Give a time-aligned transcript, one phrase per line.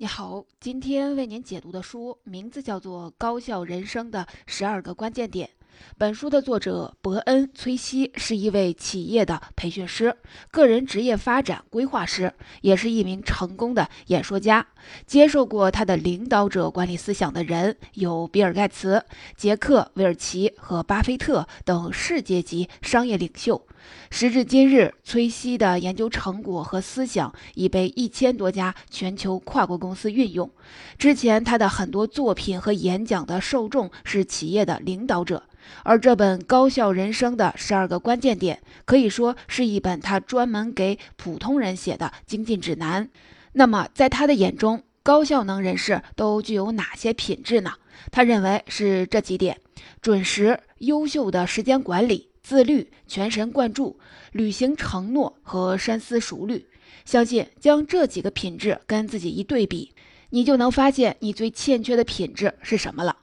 [0.00, 5.48] 你好，今天为您解读的书名字叫做《高效人生的十二个关键点》。
[5.96, 10.16] 本书的作者伯恩·崔西是一位企业的培训师、
[10.52, 14.64] 个人职业发展规划师，也是一名成功的演说家。
[15.04, 19.04] 接受过他的领导者管理思想的人有比尔·盖茨、
[19.36, 23.66] 杰克·韦尔奇和巴菲特等世界级商业领袖。
[24.10, 30.50] 时至今日，崔西的研究成果和思想已被一千多家全球跨国公司运用。
[30.98, 35.44] 之前，他的很多作品和演讲的受众是企业的领导者。
[35.82, 43.10] 而这本《高效人生的十二个关键点》可以说是一本他专门给普通人写的精进指南。
[43.52, 47.72] 那么，在他的眼中，高效能人士都具有哪些品质呢？
[48.10, 49.60] 他认为是这几点：
[50.00, 54.00] 准时、优秀的时间管理、自律、全神贯注、
[54.32, 56.66] 履行承诺和深思熟虑。
[57.04, 59.92] 相信将这几个品质跟自己一对比，
[60.30, 63.18] 你就能发现你最欠缺的品质是什么了。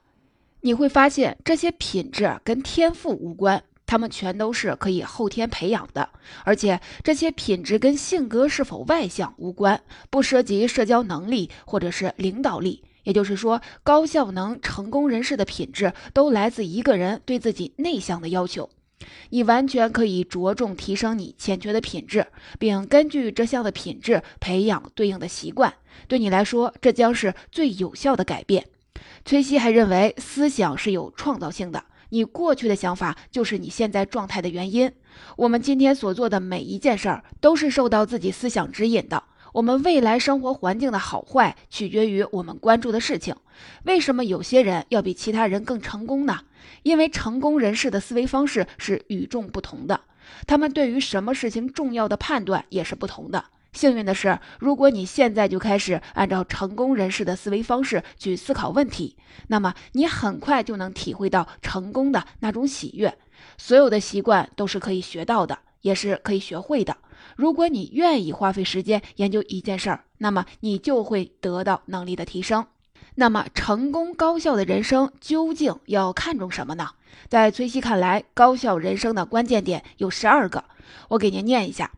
[0.60, 6.08] 你会发现这些品质跟天赋无关，他们全都是可以后天培养的，
[6.44, 12.84] 而且这些品质跟性格是否外向无关，不涉及社交能力或者是领导力。
[13.02, 18.70] 也就是说，高效能成功人士的品质都来自一个人对自己内向的要求。
[19.30, 22.26] 你完全可以着重提升你欠缺的品质，
[22.58, 25.74] 并根据这项的品质培养对应的习惯。
[26.08, 28.66] 对你来说，这将是最有效的改变。
[29.24, 31.84] 崔西还认为，思想是有创造性的。
[32.10, 34.92] 你过去的想法就是你现在状态的原因。
[35.36, 39.22] 我们今天所做的每一件事儿，都是受到自己思想指引的。
[39.56, 43.34] 我们未来生活环境的好坏，取决于我们关注的事情。
[43.84, 46.40] 为什么有些人要比其他人更成功呢？
[46.82, 50.02] 因为成功人士的思维方式是与众不同的，
[50.46, 53.46] 他们对于什么事情重要的判断也是不同的。
[53.72, 59.16] 幸运的是，如果你现在就开始按照成功人士的思维方式去思考问题，
[59.48, 63.16] 那么你很快就能体会到成功的那种喜悦。
[63.56, 66.98] 所有的习惯都是可以学到的，也是可以学会的。
[67.36, 72.66] 如果你愿意花费时间研究一件事儿，那么你就会得到能力的提升。
[73.18, 76.90] 那么，成功高效的人生究竟要看重什么呢？
[77.28, 80.64] 在崔西看来，高效人生的关键点有十二个，
[81.08, 81.92] 我给您念一下。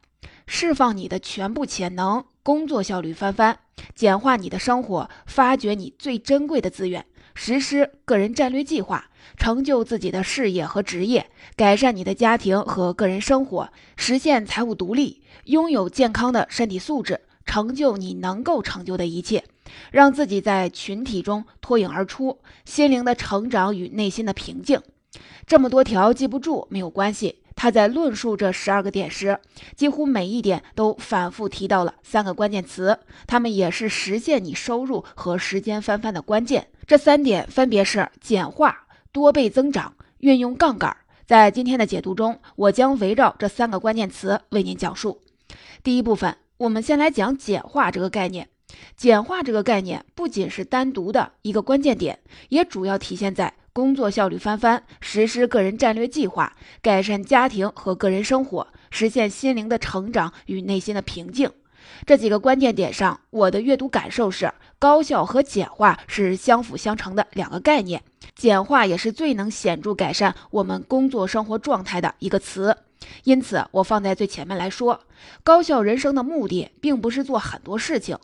[0.47, 3.59] 释放你的全部潜能，工作效率翻番，
[3.94, 19.45] 简化你的生活，发掘你最珍贵的资源，实施个人战略计划，成就自己的事业和职业，改善你的家庭和个人生活，实现财务独立，拥有健康的身体素质，成就你能够成就的一切，
[19.91, 24.81] 让自己在群体中脱颖而出，心灵的成长与内心的平静。
[25.47, 27.43] 这么多条记不住没有关系。
[27.61, 29.37] 他在论述这十二个点时，
[29.75, 36.69] 几乎每一点都反复提到了三个关键词，他们也是实现你收入和时间翻番的关键。
[36.87, 38.87] 这三点分别是简化、
[39.19, 40.97] 多倍增长、运用杠杆。
[41.27, 45.21] 在今天的解读中，我将围绕这三个关键词为您讲述。
[45.83, 48.49] 第一部分，我们先来讲简化这个概念。
[48.97, 52.21] 简化这个概念不仅是单独的一个关键点，
[52.51, 53.53] 也主要体现在。
[53.73, 61.50] 工作效率翻番，实施个人战略计划，改善家庭和个人生活，实现心灵的成长与内心的平静。
[62.07, 68.03] 这几个关键点上，我的阅读感受是：高效和简化是相辅相成的两个概念。
[68.35, 72.77] 简化也是最能显著改善我们工作生活状态的一个词，
[73.25, 75.01] 因此我放在最前面来说。
[75.43, 78.17] 高效人生的目的，并不是做很多事情，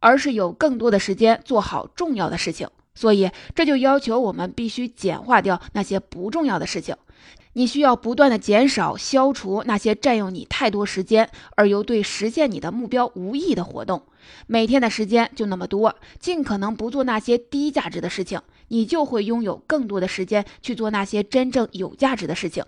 [0.00, 2.68] 而是有更多的时间做好重要的事情。
[2.92, 6.96] 所以，这就要求我们必须简化掉那些不重要的事情。
[7.54, 14.02] 你需要不断的减少、消除那些占用你太多时间而又对实现你的目标无益的活动。
[14.46, 22.64] 每天的时间就那么多，尽可能不做那些低价值的事情，你就会拥有更多的时间去做那些真正有价值的事情。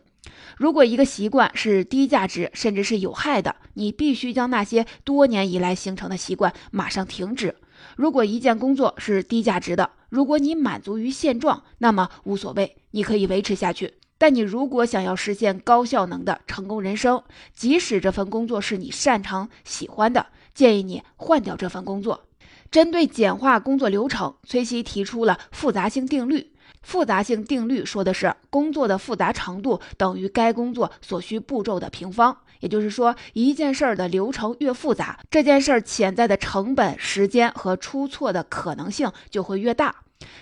[0.56, 7.54] 如果一个习惯是低价值甚至是有害的，你必须将那些多年以来形成的习惯马上停止。
[7.96, 13.94] 如果一件工作是低价值的，如果你满足于现状，那么无所谓，你可以维持下去。
[14.22, 17.20] 但你如果想要实现高效能的成功人生，
[17.56, 20.24] 即使这份工作是你擅长喜欢的，
[20.54, 22.22] 建议你换掉这份工作。
[22.70, 26.52] 针对简化工作流程，崔西提出了复杂性定律。
[26.82, 32.36] 复杂性定律说的是工作的复杂程度等于该工作所需步骤的平方。
[32.60, 39.96] 也就是说，一件事儿的流程越复杂，这件事儿潜在的成本、时间和出错的可能性就会越大。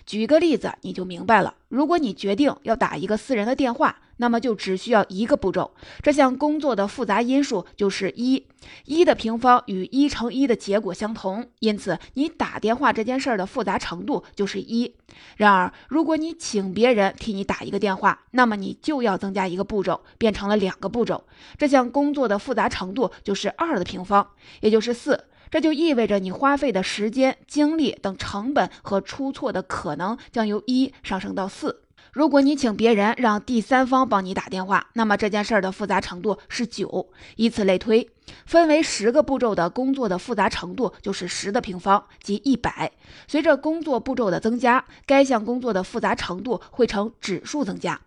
[0.06, 1.54] 举个例子，你就明白了。
[1.68, 5.72] 如果你决定要打一个私人的电话，那么就只需要一个步骤。
[6.02, 8.44] 这项工作的复杂因数就是一，
[8.84, 14.92] 一的平方与一乘一的结果相同，因此你打电话这件事儿的复杂程度就是一。
[15.36, 21.24] 然而，如果你请别人替你打一个电话，那么你就要增加一个步骤，变成了两个步骤。
[21.56, 24.28] 这项工作的复杂程度就是二的平方，
[24.60, 25.24] 也就是四。
[25.50, 31.82] 这就意味着你花费的时间、精力等成本和出错的可能将由一上升到四。
[32.12, 38.08] 如果你请别人让第三方帮你打电话，那么这件事儿的复杂程度是九，以此类推，
[38.46, 42.90] 分为十个步骤的工作的复杂程度就是十的平方，即一百。
[43.28, 48.00] 随着工作步骤的增加，该项工作的复杂程度会呈指数增加。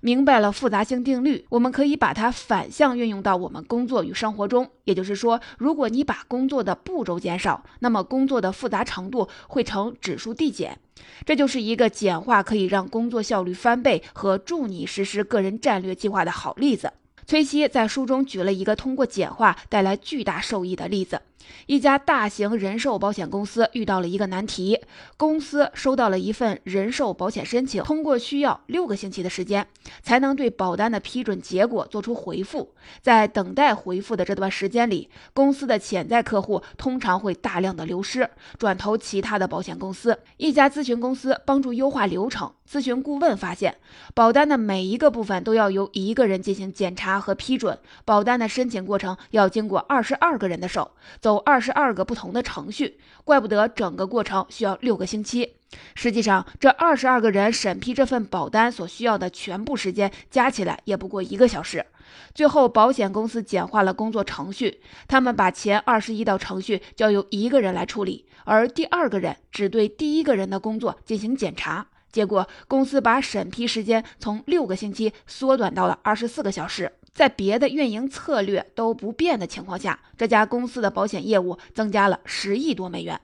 [0.00, 4.70] 明白了复杂性定律，我们可以把它反向运用到我们工作与生活中。
[4.84, 10.78] 也就是说，如果你把工作的步骤减少，那么工作的复杂程度会呈指数递减。
[11.24, 16.92] 这就是一个简化可以让工作效率翻倍和助你实施个人战略计划的好例子。
[17.26, 21.22] 崔西在书中举了一个通过简化带来巨大受益的例子。
[21.66, 24.80] 一家大型人寿保险公司遇到了一个难题，
[25.16, 29.66] 公司收到了一份人寿保险申请，通过需要六个星期的时间
[30.02, 32.74] 才能对保单的批准结果做出回复。
[33.00, 40.18] 在等待回复的这段时间里，公司的潜在客户通常会大量的流失，转投其他的保险公司。
[40.36, 43.76] 一家咨询公司帮助优化流程，咨询顾问发现，
[44.14, 51.33] 保单的每一个部分都要由一个人进行检查和批准，保单的申请过程要经过二十二个人的手，走。
[51.34, 55.56] 有二十二个不同的程序，怪不得整个过程需要六个星期。
[55.96, 61.84] 实际上，这二十二个人审批这份保单所需要的全部时间加起来也不过一个小时。
[62.32, 71.88] 最后，保险公司简化了工作程序，他们把前二十一道程序交由一个人来处理，而第二个人只对第一个人的工作进行检查。
[72.12, 76.92] 结果，公司把审批时间从六个星期缩短到了二十四个小时。
[77.14, 83.20] 在别的运营策略都不变的情况下，这家公司的保险业务增加了十亿多美元。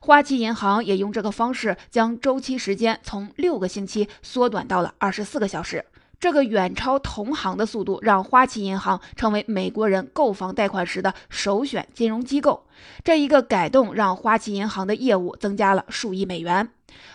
[0.00, 5.84] 花旗银行也用这个方式将周期时间从六个星期缩短到了二十四个小时。
[6.20, 12.64] 这个远超同行的速度，让花旗银行成为美国人购房贷款时的首选金融机构。
[13.02, 16.68] 这一个改动让花旗银行的业务增加了数亿美元。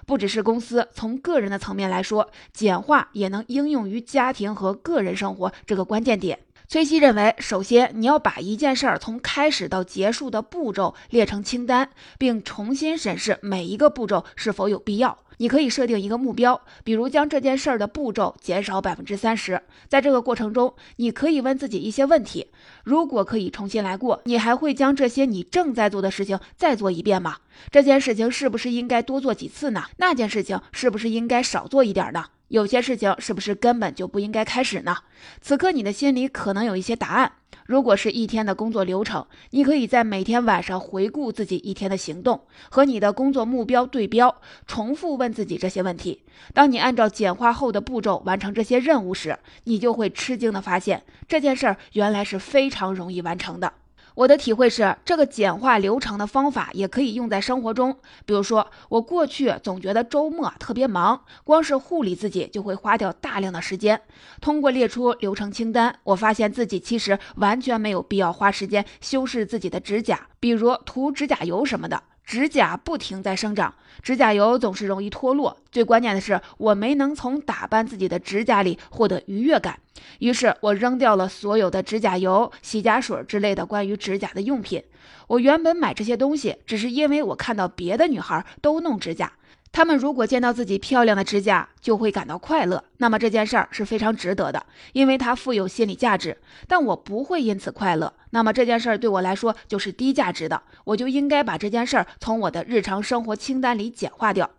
[0.05, 6.39] 不只是公司，从个人的层面来说，简化也能应用于家庭和个人生活这个关键点。
[6.67, 15.17] 崔西认为，首先你要把一件事儿从开始到结束的步骤列成清单，并重新审视每一个步骤是否有必要。
[15.37, 19.61] 你可以设定一个目标，比如将这件事儿的步骤减少百分之三十。
[19.87, 22.47] 在这个过程中，你可以问自己一些问题：
[22.83, 27.37] 如果可以重新来过，你还会将这些你正在做的事情再做一遍吗？
[27.71, 29.83] 这件事情是不是应该多做几次呢？
[29.97, 32.25] 那件事情是不是应该少做一点呢？
[32.47, 34.97] 有些事情是不是根本就不应该开始呢？
[35.41, 37.33] 此刻你的心里可能有一些答案。
[37.67, 44.33] 如果是一天的工作流程，你可以在每天晚上回顾自己一天的行动，和你的工作目标对标，
[44.65, 46.23] 重复问自己这些问题。
[46.53, 53.73] 当你按照简化后的步骤完成这些任务时，你就会吃惊的发现，这件事儿原来是非常容易完成的。
[54.17, 57.95] 我的体会是，这个简化流程的方法也可以用在生活中。
[58.25, 64.01] 比如说，我过去总觉得周末特别忙，光是护理自己就会花掉大量的时间。
[64.41, 72.01] 通过列出流程清单，我发现自己其实完全没有必要花时间修饰自己的指甲，比如涂指甲油什么的。
[72.27, 75.55] 指甲不停在生长，指甲油总是容易脱落。
[75.71, 79.79] 最关键的是，我没能从打扮自己的指甲里获得愉悦感，
[80.19, 84.83] 于是我扔掉了所有的指甲油、洗甲水之类的关于指甲的用品。
[85.27, 89.31] 我原本买这些东西，只是因为我看到别的女孩都弄指甲。
[89.77, 96.35] 他们如果见到自己漂亮的指甲，就会感到快乐，那么这件事儿是非常值得的，因为它富有心理价值。
[96.67, 104.49] 但我不会因此快乐，那么这件事儿对我来说就是低价值的，我就应该把这件事儿从我的日常生活清单里简化掉。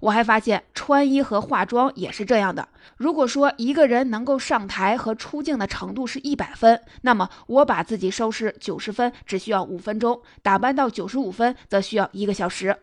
[0.00, 2.66] 我还发现，穿衣和化妆也是这样的。
[2.96, 12.74] 如果说一个人能够上台和出镜的程度是一百分，那么我把自己收拾九十分只需要五分钟，打扮到九十五分则需要一个小时。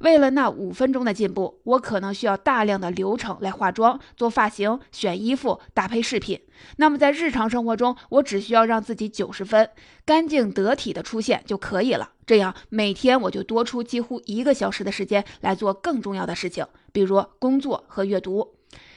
[0.00, 6.40] 为了那五分钟的进步，我可能需要大量的流程来化妆、做发型、选衣服、搭配饰品。
[6.76, 9.70] 那么在日常生活中，我只需要让自己九十分，
[10.04, 12.12] 干净得体的出现就可以了。
[12.26, 18.55] 这样每天我就多出几乎一个小时的时间来做更重要的事情，比如工作和阅读。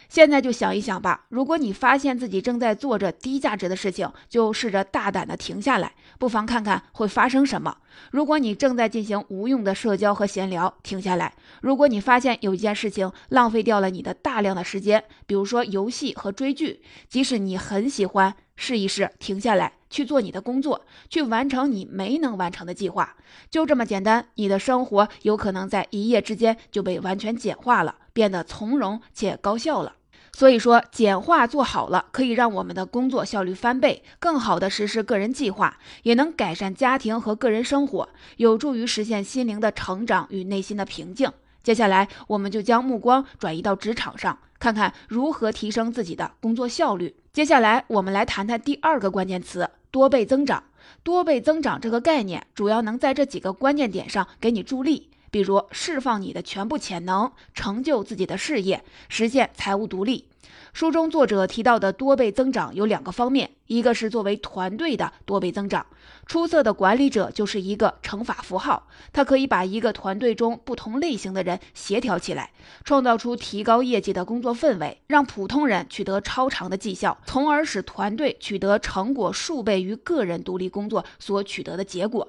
[0.09, 7.77] 现在就想一想吧，如果你发现自己正在做着低价值的事情，就试着大胆的停下来，不妨看看会发生什么。
[8.09, 23.15] 如果你正在进行无用的社交和闲聊，停下来；如果你发现有一件事情浪费掉了你的大量的时间，比如说游戏和追剧，即使你很喜欢，试一试停下来去做你的工作，去完成你没能完成的计划，
[23.51, 24.25] 就这么简单。
[24.33, 29.93] 你的生活有可能在一夜之间就被完全简化了，变得从容且高效了。
[30.31, 41.31] 所以说，简化做好了，可以让我们的工作效率翻倍，更好的实施个人计划，也能改善家庭和个人生活，有助于实现心灵的成长与内心的平静。
[41.61, 47.15] 接下来，我们就将目光转移到职场上，看看如何提升自己的工作效率。
[47.33, 50.63] 接下来，我们来谈谈第二个关键词：多倍增长。
[51.03, 55.08] 多倍增长这个概念，主要能在这几个关键点上给你助力。
[55.31, 60.25] 比如释放你的全部潜能，成就自己的事业，实现财务独立。
[60.71, 65.87] 书中作者提到的多倍增长有两个方面，一个是作为团队的多倍增长。
[66.27, 72.51] 出色的管理者就是一个乘法符号，他可以把一个团队中不同类型的人协调起来，
[72.83, 82.27] 创造出提高业绩的工作氛围，让普通人取得超长的绩效，从而使团队取得成果数倍于个人独立工作所取得的结果。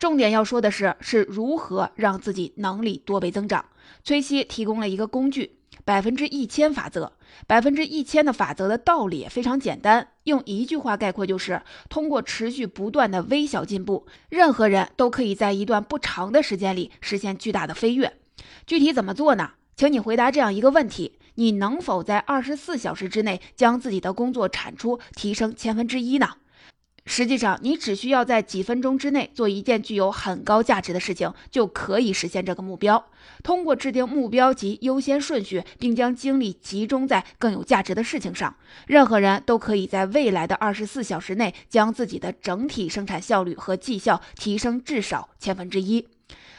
[0.00, 3.66] 重点要说的是，是如何让自己能力多倍增长。
[4.02, 7.12] 崔西提供了一个工具——百分之一千法则。
[7.46, 18.14] 百分之一千的法则的道理非常简单，用一句话概括就是：通过持续不断的微小进步，任何人都可以在一段不长的时间里实现巨大的飞跃。
[18.66, 19.50] 具体怎么做呢？
[19.76, 26.30] 请你回答这样一个问题：你能否在二十四小时之内将自己的工作产出提升千分之一呢？
[27.12, 33.04] 实际上，你只需要在几分钟之内做一件具有很高价值的事情，就可以实现这个目标。
[33.42, 38.54] 通过制定目标及优先顺序，并将精力集中在更有价值的事情上，
[38.86, 46.06] 任何人都可以在未来的二十四小时内将自己的整体生产效率和绩效提升至少千分之一。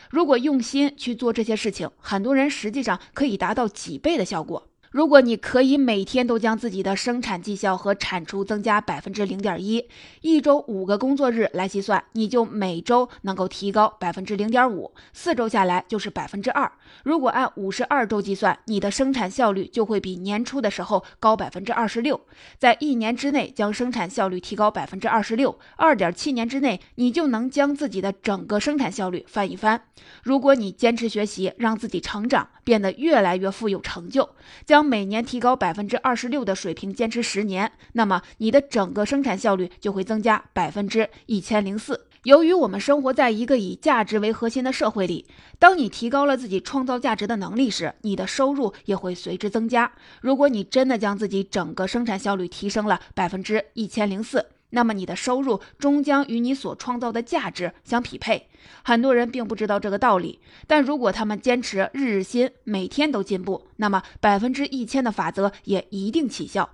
[0.09, 4.67] 如果用心去做这些事情，很多人实际上可以达到几倍的效果。
[4.91, 9.87] 如果你可以每天都将自己的生产绩效和产出增加百分之零点一，
[10.19, 16.69] 一周五个工作日来计算，你就每周能够提高百分之零点五，四周下来就是百分之二。
[17.05, 22.19] 如果按五十二周计算，你的生产效率就会比年初的时候高百分之二十六。
[22.59, 29.83] 在一年之内将生产效率提高百分之二十六，二点七年之内你就能将自己的整个生产效率翻一番。
[30.21, 34.29] 如果你坚持学习，让自己成长，变得越来越富有成就，
[34.65, 34.85] 将。
[34.85, 42.07] 每年提高百分之二十六的水平，坚持十年，那么你的整个生产效率就会增加百分之一千零四。
[42.23, 45.25] 由于我们生活在一个以价值为核心的社会里，
[45.59, 49.91] 当你提高了自己创造价值的能力时，你的收入也会随之增加。
[50.21, 54.45] 如果你真的将自己整个生产效率提升了百分之一千零四。
[54.71, 58.49] 那么你的收入终将与你所创造的价值相匹配。
[58.83, 66.69] 很多人并不知道这个道理，但如果他们坚持日日新，每天都进步，那么百分之一千的法则也一定起效。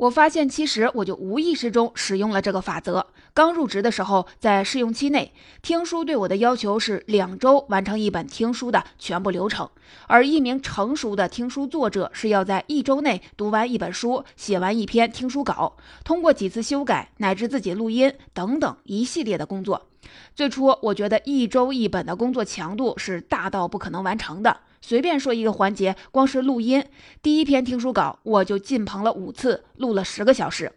[0.00, 3.08] 我发现，其实我就无意识中使用了这个法则。
[3.34, 9.68] 刚入职的时候，在试用期内，听书对我的要求是两周完成一本听书的全部流程，
[10.06, 19.88] 而一名成熟的听书作者是要在一周内读完一本书，写完一篇听书稿，通过几次修改乃至自己录音等等一系列的工作。
[20.34, 24.60] 最初，我觉得一周一本的工作强度是大到不可能完成的。
[24.80, 26.84] 随便说一个环节，光是录音
[27.22, 30.72] 第一篇听书稿，我就进棚了五次，录了十个小时。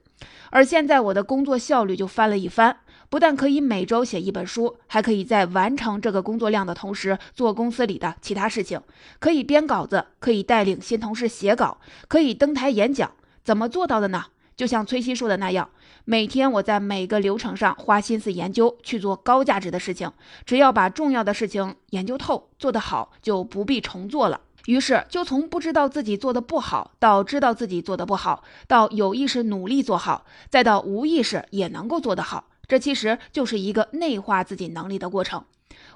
[0.52, 2.78] 而现在我的工作效率就翻了一番，
[3.10, 8.80] 不但可以每周写一本书，还可以在完成这个工作量的同时做公司里的其他事情，
[9.20, 13.12] 可以编稿子，可以带领新同事写稿，可以登台演讲。
[13.44, 14.26] 怎么做到的呢？
[14.64, 15.70] 就像崔西说的那样，
[16.06, 20.10] 每天我在每个流程上花心思研究，去做高价值的事情。
[20.46, 24.40] 只要把重要的事情研究透，做得好，就不必重做了。
[24.68, 32.46] 于是，就从不知道自己做的不好，到知道自己做的不好，到有意识努力做好，再到无意识也能够做得好。
[32.66, 35.44] 这其实就是一个内化自己能力的过程。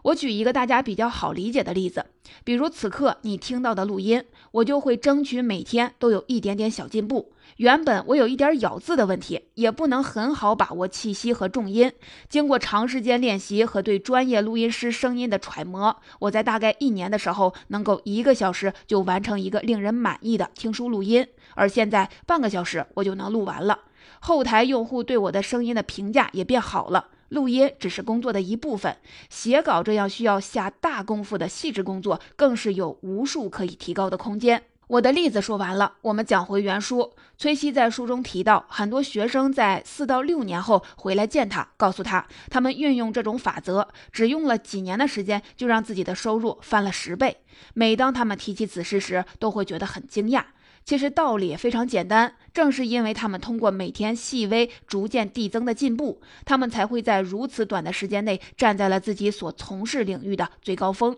[0.03, 2.05] 我举一个大家比较好理解的例子，
[2.43, 7.31] 比如此刻你听到的录音，我就会争取每天都有一点点小进步。
[7.57, 11.91] 原本我有一点咬字的问题，也不能很好把握气息和重音。
[12.29, 23.79] 经过长时间练习和对专业录音师声音的揣摩，我在大概一年的时候，能够一个小时就完成一个令人满意的听书录音，而现在半个小时我就能录完了。
[24.19, 27.07] 后台用户对我的声音的评价也变好了。
[27.29, 28.97] 录音只是工作的一部分，
[29.29, 34.63] 写稿这样需要下大功夫的细致工作，更是有无数可以提高的空间。
[34.87, 37.13] 我的例子说完了，我们讲回原书。
[37.37, 47.35] 崔西在书中提到，很多学生在四到六年后回来见他，告诉他，他们运用这种法则，只用了几年的时间，就让自己的收入翻了十倍。
[47.73, 50.45] 每当他们提起此事时，都会觉得很惊讶。
[50.85, 61.17] 其实道理也非常简单，正是因为他们通过每天细微、逐渐递增的进步，他们才会在如此短的时间内站在了自己所从事领域的最高峰。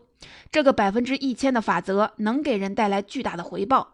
[0.51, 3.93] 这个百分之一千的法则能给人带来巨大的回报。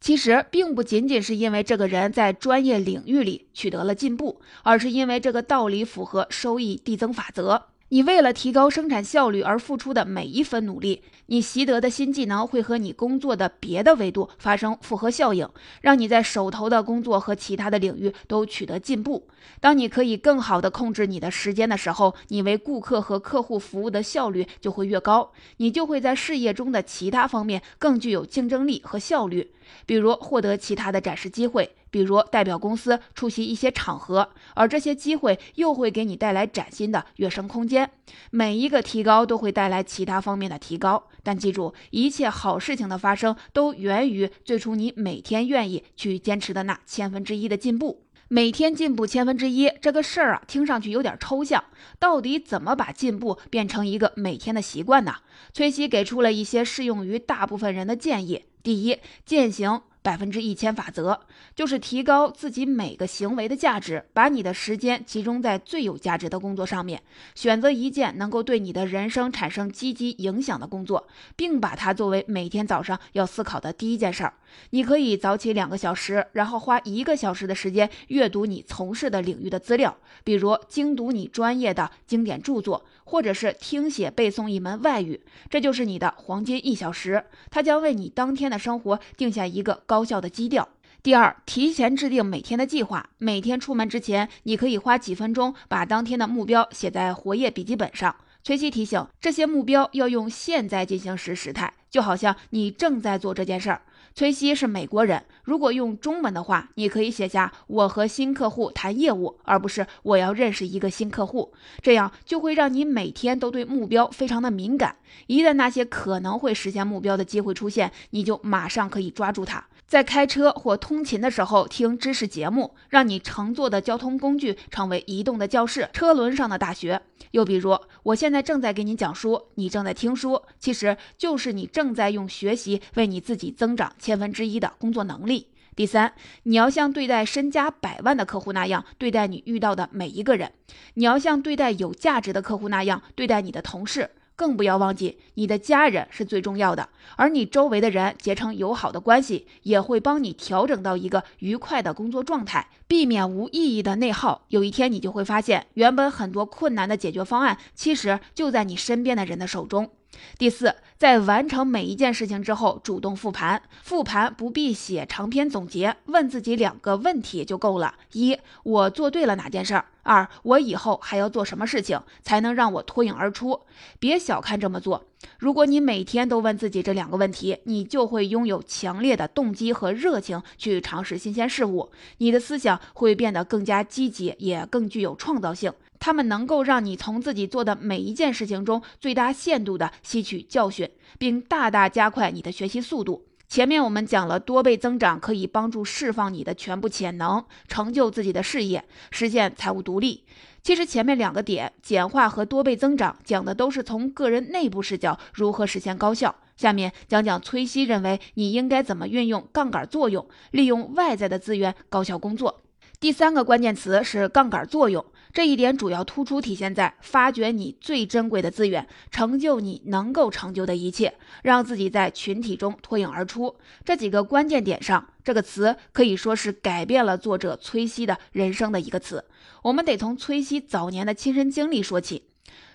[0.00, 7.68] 其实并不仅仅是因为这个人在专业领域里取得了进步，而是因为这个道理符合收益递增法则。
[7.94, 11.04] 你为了提高生产效率而付出的每一分努力。
[11.26, 15.48] 你习得的新技能会和你工作的别的维度发生复合效应，
[15.80, 19.28] 让你在手头的工作和其他的领域都取得进步。
[19.60, 29.52] 当你可以更好地控制你的时间的时候，你为顾客和客户服务的效率就会越高，你就会在事业中的其他方面更具有竞争力和效率，
[29.86, 31.74] 比如获得其他的展示机会。
[31.90, 37.88] 比如代表公司出席一些场合，而这些机会又会给你带来崭新的跃升空间。
[38.32, 48.02] 每一个提高都会带来其他方面的提高，但记住，一切好事情的发生都源于最初你每天愿意去坚持的那千分之一的进步。
[48.26, 51.62] 每天进步千分之一这个事儿啊，听上去有点抽象。
[52.00, 55.14] 到底怎么把进步变成一个每天的习惯呢？
[55.52, 58.46] 崔西给出了一些适用于大部分人的建议。
[58.64, 59.82] 第一，践行。
[60.04, 61.18] 百分之一千法则
[61.54, 67.02] 就是提高自己每个行为的价值，把你的时间集中在最有价值的工作上面，
[67.34, 74.34] 选择一件能够对你的人生产生积极影响的工作，并把它作为每天早上要思考的第一件事儿。
[74.70, 85.20] 你可以早起两个小时，然后花一个小时的时间阅读你从事的领域的资料，比如精读你专业的经典著作，或者是听写背诵一门外语，
[85.50, 90.04] 这就是你的黄金一小时，它将为你当天的生活定下一个高。
[90.04, 90.68] 效的基调。
[91.02, 93.10] 第二，提前制定每天的计划。
[93.18, 98.14] 每天出门之前，你可以花几分钟把当天的目标写在活页笔记本上。
[98.42, 103.82] 崔西提醒，这些目标要用现在进行时时态，就好像你正在做这件事儿。
[104.16, 111.52] 崔西是美国人，如果用中文的话，你可以写下“我和新客户谈业务”，而不是“我要认识一个新客户”。
[111.80, 114.96] 这样就会让你每天都对目标非常的敏感。
[115.28, 119.64] 一旦那些可能会实现目标的机会出现，你就马上可以抓住它。
[119.86, 127.02] 在开车或通勤的时候听知识节目，让你乘坐的交通工具成为移动的教室，车轮上的大学。
[127.32, 135.48] 又比如，我现在正在给你讲书，你正在听书，其实就是你正在用学习为你自己增长千分之一的工作能力。
[135.76, 140.52] 第三，你要像对待身家百万的客户那样对待你遇到的每一个人，
[140.94, 144.10] 你要像对待有价值的客户那样对待你的同事。
[144.36, 154.44] 更不要忘记，你的家人是最重要的，而你周围的人结成友好的关系，也会帮你调整到一个愉快的工作状态，避免无意义的内耗。
[154.48, 159.90] 有一天，你就会发现，原本很多困难的解决方案，其实就在你身边的人的手中。
[160.38, 163.62] 第四，在完成每一件事情之后，主动复盘。
[163.82, 169.86] 复盘不必写长篇总结，问自己两个问题就够了：一，我做对了哪件事儿？
[170.02, 173.60] 二，我以后还要做什么事情才能让我脱颖而出？
[173.98, 175.06] 别小看这么做。
[175.38, 181.90] 如果你每天都问自己这两个问题，你就会拥有强烈的动机和热情去尝试新鲜事物。
[182.18, 185.72] 你的思想会变得更加积极，也更具有创造性。
[186.04, 193.24] 他们能够让你从自己做的每一件事情中最大限度地吸取教训，并大大加快你的学习速度。
[193.48, 200.24] 前面我们讲了多倍增长可以帮助释放你的全部潜能，成就自己的事业，实现财务独立。
[200.62, 206.34] 其实前面两个点，简化和多倍增长，讲的都是从个人内部视角如何实现高效。
[206.54, 212.60] 下面讲讲崔西认为你应该怎么运用杠杆作用，利用外在的资源高效工作。
[213.00, 215.02] 第三个关键词是杠杆作用。
[215.34, 223.56] 这一点主要突出体现在发掘你最珍贵的资源，成就你能够成就的一切，让自己在群体中脱颖而出。
[223.84, 229.24] 这几个关键点上，这个词可以说是改变了作者崔西的人生的一个词。
[229.62, 232.22] 我们得从崔西早年的亲身经历说起。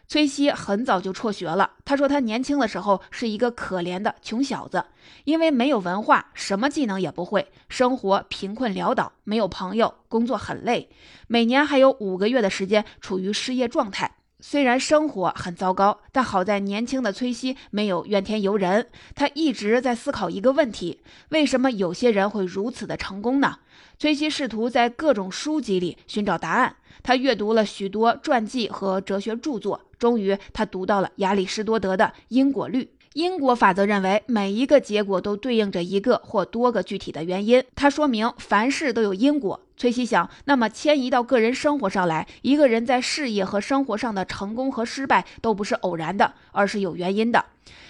[0.10, 1.74] 崔西很早就辍学了。
[1.86, 4.84] 他说，他年轻的时候是一个可怜的穷小子，
[5.24, 10.90] 因为没有文化，什么技能也不会，生活贫困潦倒，没有朋友，工作很累，
[11.28, 14.16] 每年还有五个月的时间处于失业状态。
[14.40, 23.60] 虽然生活很糟糕，但好在年轻的崔西没有怨天尤人，他一直在思考一个问题：为什么有些人会如此的成功呢？
[24.00, 26.78] 崔西试图在各种书籍里寻找答案。
[27.04, 32.90] 他阅读了许多传记和哲学著作，终于他读到了亚里士多德的因果律。
[33.14, 37.64] 因果法则认为，每一个结果都对应着一个或多个具体的原因。
[37.76, 39.60] 它说明凡事都有因果。
[39.76, 47.46] 崔西想，那么迁移到个人生活上来，一个人在事业和生活上的成功和失败都不是偶然的，而是有原因的。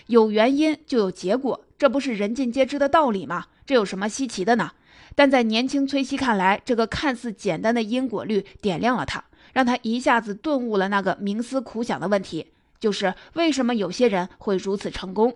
[0.07, 3.47] 有原因就有结果，这不是人尽皆知的道理吗？
[3.65, 4.71] 这有什么稀奇的呢？
[5.15, 12.47] 但在年轻崔西看来，这个看似简单的因果律点亮了他，让他一下子顿悟了那个冥思苦想的问题。
[12.79, 15.35] 就是为什么有些人会如此成功？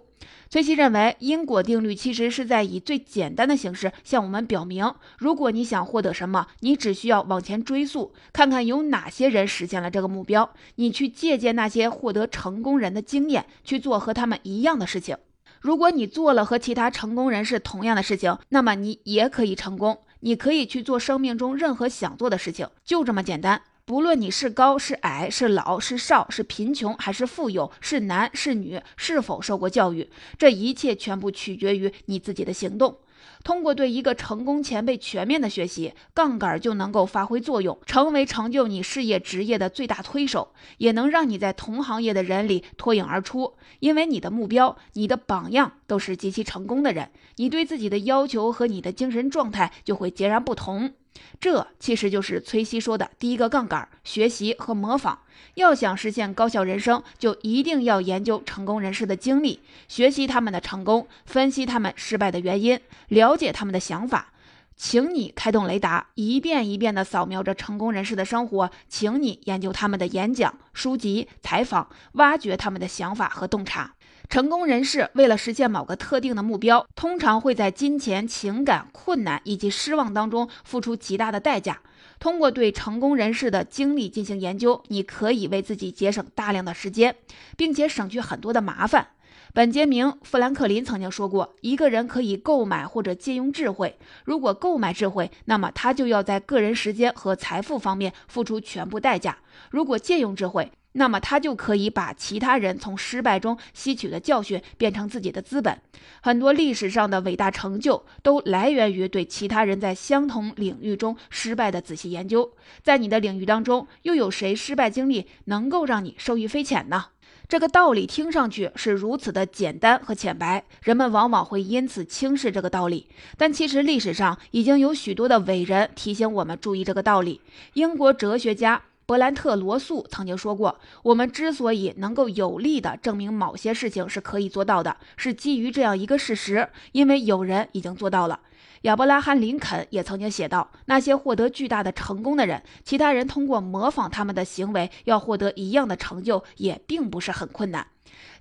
[0.49, 15.17] 崔西认为，因果定律其实是在以最简单的形式向我们表明：如果你想获得什么，你只需要往前追溯，看看有哪些人实现了这个目标，你去借鉴那些获得成功人的经验，去做和他们一样的事情。
[15.60, 19.99] 如果你做了和其他成功人士同样的事情，那么你也可以成功。
[20.21, 23.62] 你可以去做生命中任何想做的事情，就这么简单。
[23.86, 33.00] 不论你是高是矮，是老是少，是贫穷还是富有，是男是女，是否受过教育，这一切全部取决于你自己的行动。
[33.43, 43.56] 通过对一个成功前辈全面的学习，杠杆就能够发挥作用，成为成就你事业职业的最大推手，也能让你在同行业的人里脱颖而出。
[43.82, 50.93] 因为你的目标、你的榜样都是极其成功的人，你对自己的要求和你的精神状态就会截然不同。
[51.39, 55.19] 这其实就是崔西说的第一个杠杆：学习和模仿。
[55.56, 64.30] 要想实现高效人生，就一定要研究成功人士的经历，学习他们的成功，分析他们失败的原因，了解他们的想法。
[64.76, 73.93] 请你开动雷达，一遍一遍地扫描着成功人士的生活，请你研究他们的演讲、书籍、采访，挖掘他们的想法和洞察。
[74.34, 81.82] 成功人士为了实现某个特定的目标，通常会在金钱、情感、困难以及失望当中付出极大的代价。
[82.17, 87.15] 通过对成功人士的经历进行研究，你可以为自己节省大量的时间，
[87.56, 89.10] 并且省去很多的麻烦。
[89.54, 94.00] 本杰明·富兰克林曾经说过：“一个人可以购买或者借用智慧。
[94.26, 99.34] 如果购买智慧，那么他就要在个人时间和财富方面付出全部代价；
[99.69, 105.80] 如果借用智慧，那么他就可以把其他人从失败中吸取的教训变成自己的资本。
[106.22, 112.54] 很多历史上的伟大成就都来源于对其他人在相同领域中失败的仔细研究。
[112.82, 117.06] 在你的领域当中，又有谁失败经历能够让你受益匪浅呢？
[117.50, 123.08] 这个道理听上去是如此的简单和浅白，人们往往会因此轻视这个道理。
[123.38, 127.42] 但其实历史上已经有许多的伟人提醒我们注意这个道理。
[127.74, 128.84] 英国哲学家。
[129.06, 138.39] 伯兰特·罗素曾经说过：“我们之所以能够有力地证明某些事情是可以做到的，是基于这样一个事实，因为有人已经做到了。”
[138.84, 147.88] 亚伯拉罕·林肯也曾经写道：“那些获得巨大的成功的人，其他人通过模仿他们的行为要获得一样的成就，也并不是很困难。”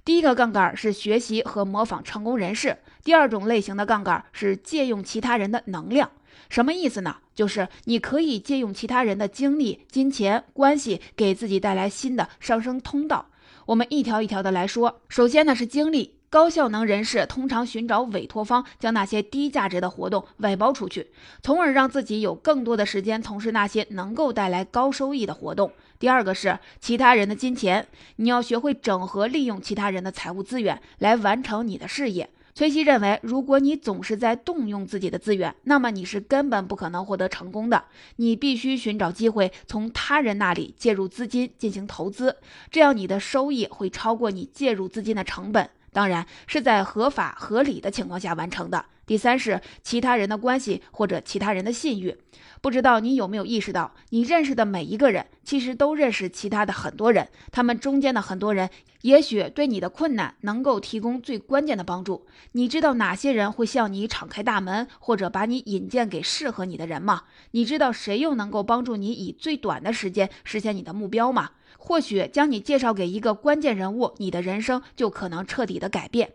[0.04, 6.10] 第一个杠杆是学习和模仿成功人士，第二种类型的杠杆是借用其他人的能量。
[6.52, 7.16] 什么意思呢？
[7.34, 13.30] 就是你可以借用其他人的精力、金钱、关系，给自己带来新的上升通道。
[13.64, 15.00] 我们一条一条的来说。
[15.08, 21.10] 首先呢是精力，高效能人士通常寻找委托方，将那些低价值的活动外包出去，
[21.42, 25.72] 从而让自己有更多的时间从事那些能够带来高收益的活动。
[25.98, 27.86] 第二个是其他人的金钱，
[28.16, 32.28] 你要学会整合利用其他人的财务资源来完成你的事业。
[32.54, 37.84] 崔西认为，如果你总是在动用自己的资源，那么你是根本不可能获得成功的。
[38.16, 42.36] 你必须寻找机会从他人那里借入资金进行投资，
[42.70, 48.86] 这样你的收益会超过你介入资金的成本，当然是在合法合理的情况下完成的。
[49.04, 52.16] 第三是其他人的关系或者其他人的信誉。
[52.60, 62.24] 不知道你有没有意识到，你认识的每一个人其实都认识其他的很多人，他们中间的很多人也许对你的困难能够提供最关键的帮助。
[62.52, 67.24] 你知道哪些人会向你敞开大门，或者把你引荐给适合你的人吗？
[67.50, 71.50] 你知道谁又能够帮助你以最短的时间实现你的目标吗？
[71.84, 76.34] 或许将你介绍给一个关键人物，你的人生就可能彻底的改变。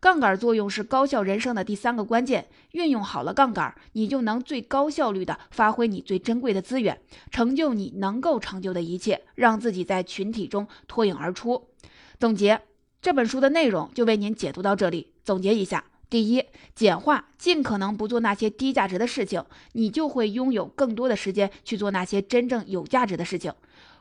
[0.00, 2.48] 杠杆作用是高效人生的第三个关键。
[2.72, 11.68] 运用好了杠杆，你就能最高效率地发挥你最珍贵的资源，成就你能够成就的一切，让自己在群体中脱颖而出。
[12.18, 12.60] 总结
[13.00, 15.12] 这本书的内容，就为您解读到这里。
[15.22, 23.52] 总结一下：第一，简化，尽可能不做那些低价值的事情，你就会拥有更多的时间去做那些真正有价值的事情。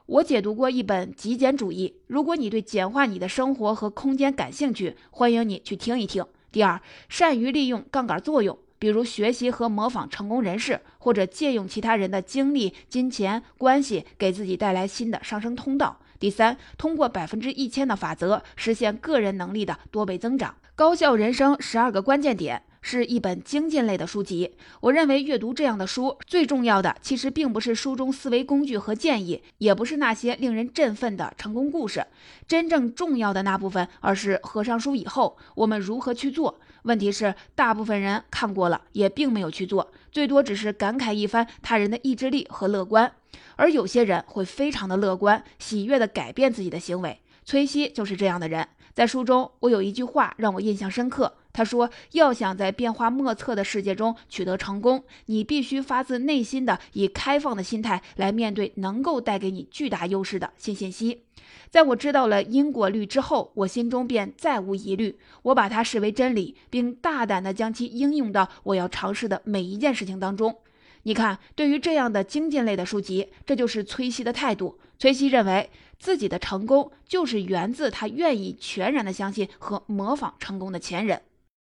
[0.08, 6.26] 我解读过一本极简主义，如果你对简化你的生活和空间感兴趣，欢迎你去听一听。
[6.50, 16.00] 第二，善于利用杠杆作用，比如学习和模仿成功人士，或者借用其他人的经历、金钱、关系，给自己带来新的上升通道。
[16.18, 20.56] 第三，通过百分之一千的法则实现个人能力的多倍增长。
[20.74, 22.64] 高效人生十二个关键点。
[22.88, 24.56] 是一本精进类的书籍。
[24.80, 32.08] 我认为阅读这样的书，最重要的其实并不是书中思维工具和建议，也不是那些令人振奋的成功故事，
[32.48, 36.62] 真正重要的那部分，而是合上书以后我们如何去做。
[36.84, 43.12] 问题是，大部分人看过了也并没有去做，最多只是感慨一番他人的意志力和乐观，
[43.58, 47.20] 而有些人会非常的乐观，喜悦的改变自己的行为。
[47.44, 48.66] 崔西就是这样的人。
[48.98, 51.32] 在书中，我有一句话让我印象深刻。
[51.54, 61.26] 他说：“要想在变化莫测的世界中取得成功，你必须发自内心的以开放的心态来面对能够带给你巨大优势的新信息。”
[61.70, 65.20] 在我知道了因果律之后，我心中便再无疑虑。
[65.44, 70.56] 我把它视为真理，并大胆地将其应用到我要尝试的每一件事情当中。
[71.04, 74.80] 你看，对于这样的精进类的书籍，这就是崔西的态度。
[75.00, 81.22] 崔西认为自己的成功就是源自他愿意全然的相信和模仿成功的前人。